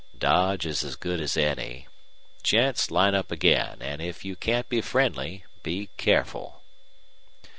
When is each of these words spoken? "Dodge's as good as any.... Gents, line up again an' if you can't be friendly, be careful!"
"Dodge's 0.17 0.83
as 0.83 0.95
good 0.95 1.21
as 1.21 1.37
any.... 1.37 1.87
Gents, 2.41 2.89
line 2.89 3.13
up 3.13 3.29
again 3.31 3.83
an' 3.83 4.01
if 4.01 4.25
you 4.25 4.35
can't 4.35 4.67
be 4.67 4.81
friendly, 4.81 5.45
be 5.61 5.89
careful!" 5.97 6.63